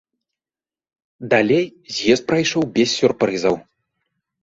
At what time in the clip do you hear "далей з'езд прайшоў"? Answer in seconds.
1.35-2.63